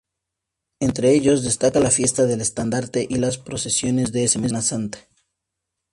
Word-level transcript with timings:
Entre 0.79 1.11
ellos 1.13 1.43
destaca 1.43 1.79
la 1.79 1.91
Fiesta 1.91 2.25
del 2.25 2.41
Estandarte 2.41 3.05
y 3.07 3.17
las 3.19 3.37
procesiones 3.37 4.11
de 4.11 4.27
Semana 4.27 4.63
Santa. 4.63 4.97